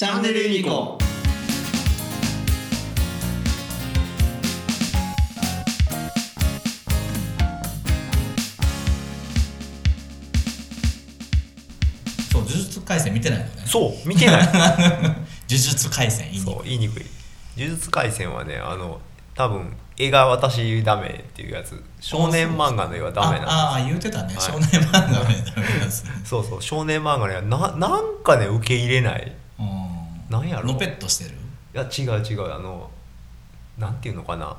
[0.00, 0.96] チャンネルユニコ
[12.32, 13.50] そう呪術廻戦見てないのね。
[13.66, 14.48] そう見てない。
[14.48, 15.18] 呪
[15.48, 17.04] 術廻戦いいそう言いにくい。
[17.58, 19.02] 呪術廻戦はねあの
[19.34, 21.78] 多分絵が私ダメっていうやつ。
[22.00, 24.42] 少年漫画の絵はダメなんですああ言うてたね、はい。
[24.42, 29.24] 少年漫画のダメですねそうそう少年漫画の絵はななんかね受け入れない。
[29.24, 29.40] うん
[30.30, 30.72] なんやろ？
[30.72, 31.32] のぺっとしてる？
[31.74, 32.54] いや違う違う。
[32.54, 32.90] あの
[33.76, 34.56] なんていうのかな。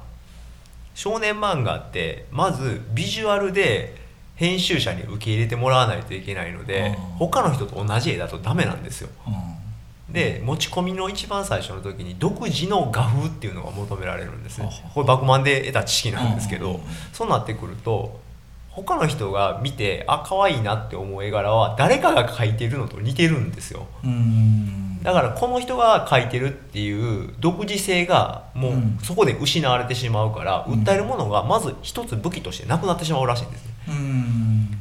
[0.94, 3.96] 少年漫画ってまずビジュアルで
[4.36, 7.18] 編集者に受け入れてもらわないといけないのでうん。
[7.18, 9.10] 他の人と同じ絵だとダメなんですよ。
[9.26, 10.14] うん。
[10.14, 14.60] で持ち込みの一番最初の時に独自の画風っていうのが求められるんです。
[14.60, 16.82] ねこれバクマンで得た知識なんですけど
[17.14, 18.20] そうなってくると
[18.68, 23.88] 他の人が見てあ可愛いなって思う絵柄は誰かが描いてるのと似てるんですよ。
[24.04, 29.00] うんだからこの人が描いてるっていう独自性がもううん。
[29.02, 30.84] そこで失われてしまうから、うん。
[30.84, 33.72] 訴えるものがまず一つ武器としてなくなってしまうらしいんですね。
[33.90, 34.78] うん。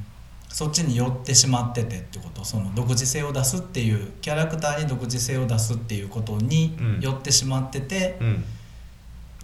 [0.48, 2.44] そっちに寄ってしまっててってこと？
[2.44, 7.00] その独自性を出すっていうキャラクターに独自性を出すっていうことにうん。
[7.00, 8.44] 寄ってしまってて、うん。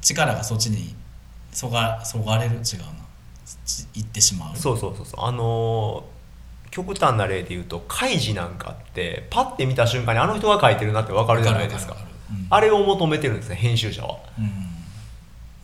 [0.03, 0.95] 力がそっちに
[1.53, 2.56] そがそがれる？
[2.56, 2.62] 違うな。
[3.64, 4.56] ち行ってしまう？
[4.56, 5.25] そうそうそうそう。
[5.25, 6.16] あのー
[6.77, 11.97] 極端な例で言うとカイジなんかってパッて見た瞬間にあの人が描いてるなって分かるじゃないですか。
[12.31, 12.47] うん。
[12.51, 14.19] あれを求めてるんですね編集者は。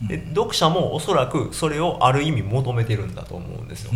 [0.00, 0.08] うん。
[0.08, 3.92] で読者もおそらくそれをある意味求めてるんだと思うんですよ。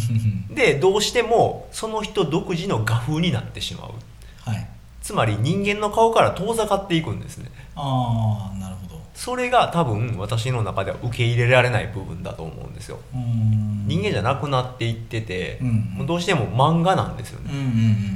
[0.56, 4.50] でどうしてもその人独自の画風になってしまう。
[4.50, 4.66] はい。
[5.02, 7.50] つまり人間の顔から遠ざかっていくんですね。
[7.76, 8.83] ああなるほど
[9.14, 12.98] それが多分私の中では受け入れられない部分だと思うんですよ。
[13.14, 13.84] うん。
[13.86, 15.68] 人間じゃなくなっていってて、うん。
[15.96, 17.68] もうどうしても漫画なんですよね、うんうんう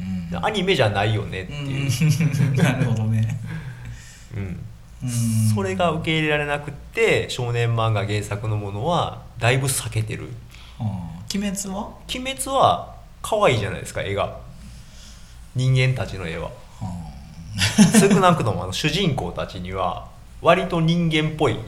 [0.05, 1.91] んでアニメじゃないよねってうんいう、
[2.49, 2.57] うん。
[2.63, 3.41] なるほどね。
[4.37, 4.61] うん。
[5.05, 5.55] うん。
[5.55, 10.29] それが受け入れられなくって少年漫画原作のものはだいぶ避けてる。
[11.35, 14.37] 鬼滅は「鬼滅」は可愛いじゃないですか絵が。
[15.55, 16.51] 人間たちの絵は。
[16.83, 17.98] あ。
[17.98, 20.07] 少なくともあの主人公たちには
[20.41, 21.59] 割と人間っぽい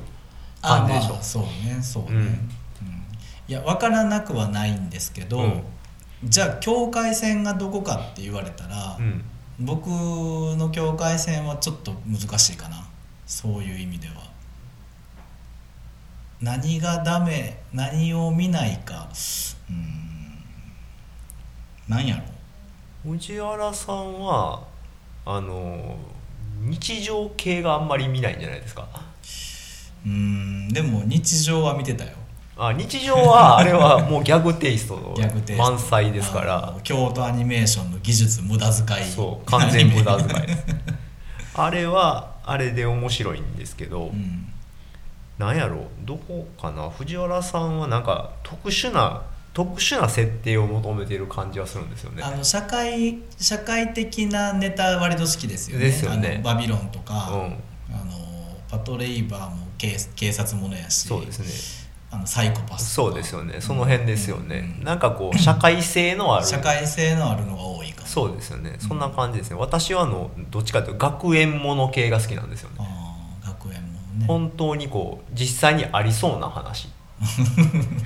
[0.63, 1.15] あ感じでしょ。
[1.15, 2.17] まあそうねそうね、うん。
[2.17, 2.29] うん。
[3.49, 5.63] いや分からなくはないんですけど、うん。
[6.25, 9.25] じゃあ境界線がどこかって言われたら、うん。
[9.59, 12.87] 僕の境界線はちょっと難しいかな。
[13.27, 14.15] そういう意味では。
[16.41, 19.09] 何がダメ何を見ないか。
[19.69, 20.43] うん。
[21.89, 22.23] 何やろ。
[23.13, 24.63] 藤原さんは
[25.25, 25.97] あの
[26.60, 28.87] 日常系があんまり見ないんじゃないですか？
[30.06, 32.10] うんでも日常は見てたよ。
[32.56, 35.15] あ日常はあれはもうギャグテイスト
[35.56, 39.04] 満載ですかあらの京都アニメーションの技術無駄遣い。
[39.10, 40.65] そう完全無駄遣いです。
[41.54, 44.47] あれはあれで面白いんですけど、うん。
[45.38, 46.91] なんやろうどこかな？
[46.91, 49.22] 藤原さんはなんか特殊な
[49.53, 52.22] 特殊な設定を求めている感じはするんですよね。
[52.22, 55.87] あの社会社会的なネタ割と好きですよね。
[55.87, 56.41] ですよね。
[56.44, 57.94] バビロンとか、うん。
[57.94, 61.81] あのパトレイバーも警警察ものやしそうですね。
[62.12, 63.09] あのサイコパスとか。
[63.09, 63.60] そうですよね。
[63.60, 66.47] その辺ですよね、うんなんかこう 社会性のある。
[66.47, 68.06] 社会性のあるのが多いかも。
[68.06, 68.77] そうですよね。
[68.78, 69.56] そんな感じですね。
[69.56, 72.87] 私はあのどっちかというと学園もの系が好きなんですよね。
[73.44, 74.27] 学園もね。
[74.27, 76.89] 本当にこう実際にありそうな話。
[77.21, 77.97] う ん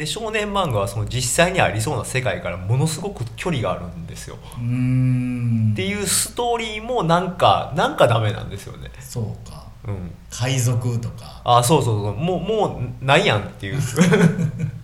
[0.00, 4.36] で少年漫画はその実際にありそうな世界からものすごく距離があるんですよ。
[4.36, 8.90] っていうストーリーもなんかなんかダメなんですよね。
[8.98, 9.66] そうか。
[9.86, 10.10] うん。
[10.30, 11.42] 海賊とか。
[11.44, 12.14] あそうそうそう。
[12.14, 13.76] もうもうないやんっていう「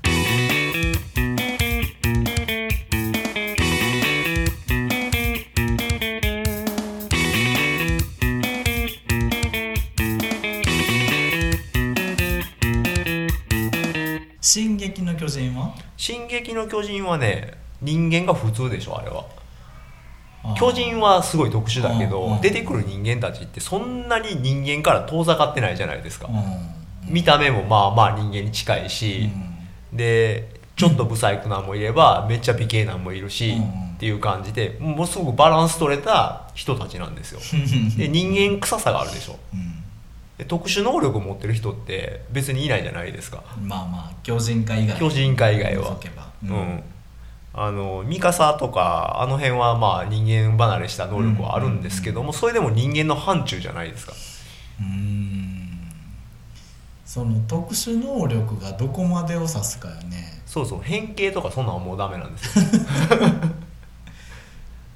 [14.89, 17.53] 撃の巨人は」「進撃の巨人」はね
[17.83, 19.25] 人間が普通でしょあれは。
[20.57, 26.29] 巨人はすごい特殊だけど出てくる人間たちってそんなに人間から遠ざかってないじゃないですか。
[26.29, 26.77] うん
[27.09, 29.31] 見た目もまあまあ人間に近いし、
[29.93, 37.41] でちょっとブサイクなんもいればめっちゃ美形なんもいるし、うんっていう感じでものすごくバランス取れた人たちなんですよ。
[37.97, 39.39] で人間臭さがあるでしょ
[40.45, 43.43] 特殊能力を持ってる人って別にいないじゃないですか。
[43.63, 44.99] まあまあ巨人化以外。
[44.99, 45.91] 巨人界以外は。
[45.91, 46.31] 除けば。
[46.45, 46.83] うん、
[47.55, 54.13] あのミカサとかあの辺はまあ人間離れした能力はあるんですけども、それでも人間の範疇じゃないですか。
[54.81, 55.27] うーん。
[57.07, 60.43] その特殊能力がどこまでを指すかよね。
[60.45, 62.65] そうそう変形とかそんなんはもうダメなんですよ。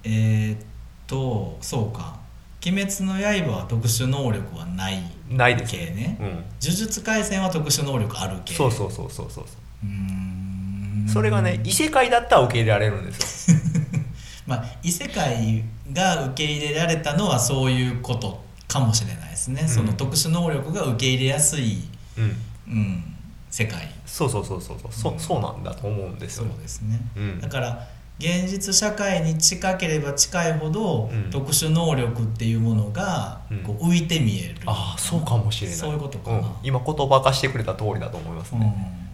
[0.05, 0.59] えーっ
[1.07, 2.19] とそうか
[2.65, 5.73] 「鬼滅の刃」は特殊能力はないないです。
[5.73, 6.17] 系ね。
[6.21, 6.27] うん。
[6.27, 8.55] 呪術廻戦は特殊能力ある系。
[8.55, 9.87] そうそうそうそうそうう。
[9.87, 11.07] ーん。
[11.09, 13.59] それがね異世界だったら受け入れられるんですよ。
[14.47, 19.69] まあ異世界が受け入れられたのはそういうことかもしれないですね、うん。
[19.69, 21.83] その特殊能力が受け入れやすい、
[22.19, 22.37] うん。
[22.69, 23.17] うん、
[23.51, 23.93] 世界。
[24.07, 24.93] そうそうそうそうそう。
[24.93, 27.41] そそうなんだと思うんですそうよですね、うん。
[27.41, 27.89] だから
[28.21, 31.31] 現実社会に近ければ近いほど、うん。
[31.31, 33.59] 特殊能力っていうものがうん。
[33.63, 35.77] こう浮いて見える、ああそうかもしれない。
[35.77, 36.45] そういうことかな、うん。
[36.63, 38.61] 今言葉化してくれた通りだと思いますうん。
[38.61, 39.11] ね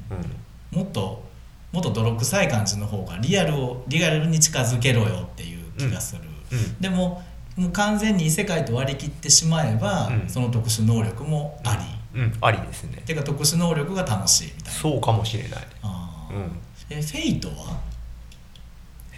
[0.73, 0.79] うん。
[0.81, 1.25] もっと
[1.73, 6.23] もっと泥臭い感じの方がリアルをリアルに近づけろよっていう気がする、
[6.53, 6.81] うん。
[6.81, 7.23] でも
[7.57, 10.29] もう完全に異世界と割り切ってしまえば、うん。
[10.29, 11.77] その特殊能力もあ
[12.15, 12.35] り、うん。
[12.41, 13.03] ありですね。
[13.07, 14.81] ていうか特殊能力が楽しいみたいな。
[14.81, 15.67] そうかもしれない。
[15.83, 16.35] あー。
[16.35, 16.59] うん。
[16.91, 17.81] えフェイトは？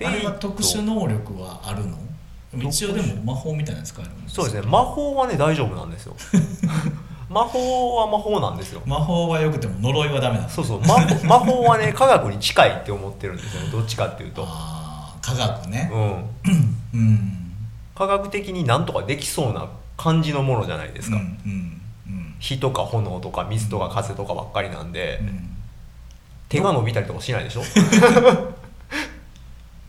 [0.05, 1.99] あれは特殊能力はあるの？
[2.69, 4.63] 一応でも魔法みたいなの使えるんですそうですね。
[4.67, 6.17] 魔法はね大丈夫なんですよ。
[7.29, 8.81] 魔法は魔法なんですよ。
[8.87, 10.81] 魔法はよくても呪いはダメなのそうそう。
[10.81, 13.63] 魔法魔法はね科学に近いって思ってるんですよ。
[13.65, 14.45] ねどっちかっていうと。
[14.49, 15.91] ああ科学ね。
[15.93, 16.31] うん。
[16.95, 17.53] うん。
[17.95, 19.67] 科学的になんとかできそうな
[19.99, 22.35] 感じのものじゃないですか、うんうんうん。
[22.39, 25.57] 火とか炎とか水とか風とかばっかりなんで、うん。
[26.49, 27.63] 手が伸びたりとかしないでしょ？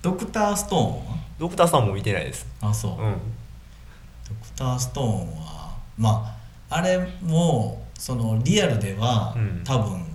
[0.01, 1.17] ドクターストーンは？
[1.37, 2.47] ドクターさんも見てないです。
[2.61, 2.97] あそう、うん。
[3.01, 6.35] ドクターストーンはま
[6.69, 9.61] ああれもそのリアルでは、うん。
[9.63, 10.05] 多分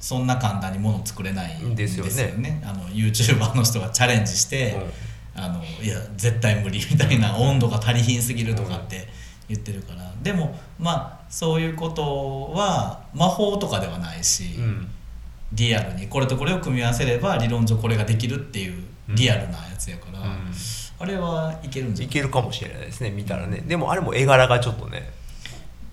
[0.00, 2.62] そんな簡単にもの作れないんですよね。
[2.64, 4.76] あの YouTuber の人がチャレンジして、
[5.36, 5.42] うん。
[5.42, 9.06] あのいや絶対無理みたいな温度が足りひんすぎるとかって
[9.48, 14.88] 言ってるから、でもまあそういうことは魔法とかではないし、うん
[15.52, 20.26] リアルにこれとこれを組み合わせれば理論上これができるっていうリアルなやつやから、うん。
[21.00, 22.06] あれはいけるんじゃない？
[22.06, 23.62] いけるかもしれないですね見たらね。
[23.66, 25.10] でもあれも絵柄がちょっとね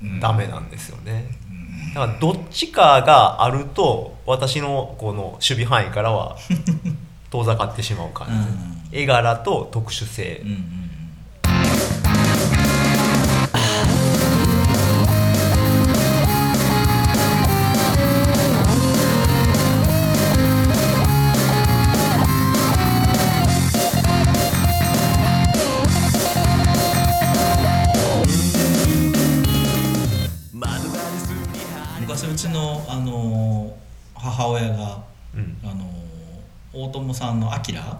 [0.01, 0.19] うん。
[0.19, 1.27] ダメなんですよね。
[1.93, 6.35] だからどっちかがあると私のこの守備範囲からは
[7.31, 8.27] 遠ざかってしまう感
[8.91, 10.41] じ、絵柄と特殊性。
[10.43, 10.81] うんうん
[36.75, 37.99] 大友さんの「アキラ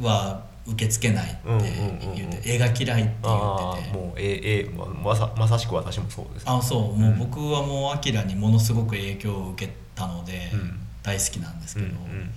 [0.00, 2.14] は受け付けないってうんうんうんうん。
[2.14, 3.90] 言って絵が嫌いって言あってて。
[3.90, 6.44] あもうええままさまさしく私もそうです。
[6.46, 6.96] あそう。
[6.96, 7.18] もううん。
[7.18, 10.78] 僕はもうアキラにものすごく影響を受けたので、うん。
[11.02, 12.30] 大好きなんですうんけど、うん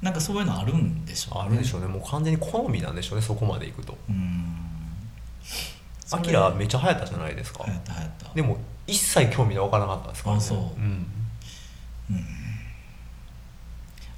[0.00, 1.40] なんかそういうのあるんでしょうね。
[1.44, 1.86] あるでしょうね。
[1.86, 3.96] もう完全に好みなんでしょうねそこまでいくと。
[4.10, 4.56] うん。
[6.10, 7.62] アキラめっちゃ流行ったじゃないですか。
[7.66, 8.34] 流行った流行った。
[8.34, 8.56] でも
[8.88, 10.42] 一切興味が分からなかったですからね。
[10.42, 11.06] あそうん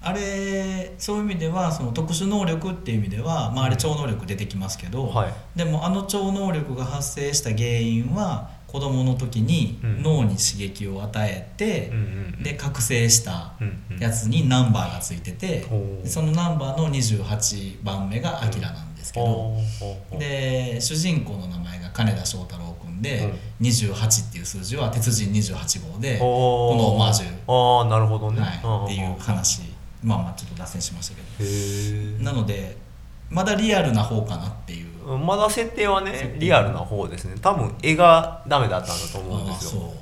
[0.04, 5.32] あれそういう意味ではその特殊能力っていう意味では、まあ、あれ超能力出てきますけど、はい。
[5.56, 10.02] でもあの超能力が発生した原因は子供の時にうん。
[10.02, 13.98] 脳に刺激を与えて、うんうんで覚醒したうんうん。
[13.98, 16.06] やつにナンバーがついてて、ほう。
[16.06, 19.34] そのナンバーの28番目がアキラなんですけど、ほう
[19.80, 27.80] ほうほうで主人公の名前が金田翔太郎君で、28っていう数字は鉄人28号で、ここのオマージュ。
[27.80, 29.73] ああなるほどね、はい、っていう話
[30.04, 31.22] まあまあちょっと脱線しましたけ
[32.18, 32.24] ど。
[32.24, 32.76] なので
[33.30, 35.18] まだリアルな方かなっていう。
[35.18, 37.34] まだ設定はねリアルな方ですね。
[37.40, 39.92] 多分絵がダメだったんだと思うんですよ。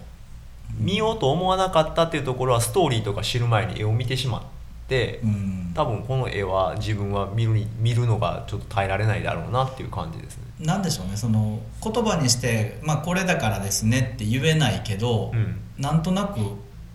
[0.78, 4.42] 見ようと思わなかったっていうところはストーリーとか知る前に絵を見てしまっ
[4.88, 5.72] て、うん。
[5.74, 10.44] 多分この絵は自分は見るに見るのがちょっと耐えられないだろうなっていう感じですね。
[10.60, 11.16] なんでしょうね。
[11.16, 15.60] その言葉にして、まあ、これだからですねって言えないけど、うん。
[15.78, 16.40] なんとなく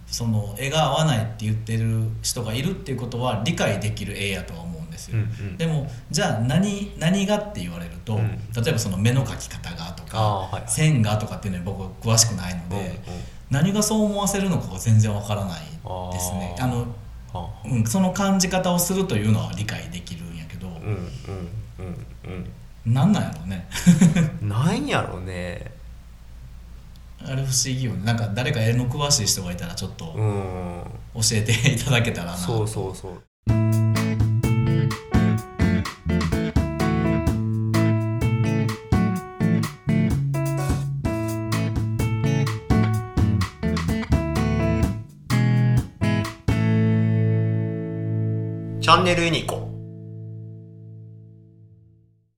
[0.08, 5.58] その絵が合わないって言ってる人がいるっていうことは理解できる絵やとは思うんですよ、うんうん。
[5.58, 8.30] でもじゃあ何何がって言われると、うん。
[8.56, 10.64] 例えばその目の描き方がとか、はいはい。
[10.68, 12.94] 線がとかっていうのに僕は詳しくないので、うんうん。
[13.50, 15.62] 何がそう思わせるのかが全然わからない
[16.14, 16.56] ですね。
[16.60, 16.88] あの、
[17.34, 21.12] はあうん、その感じ方をするというのは理解できるんやけど、うんうん
[22.26, 22.52] うん
[22.86, 23.68] なんなんやろうね。
[24.42, 25.76] う んなんやろうね
[27.25, 28.05] あれ不思議よね。
[28.05, 32.38] なんか誰か絵の詳しい人がいたらちょっと教えていただけたらな。
[32.38, 33.24] そうそうそう。
[48.79, 49.66] チャンネルユニコ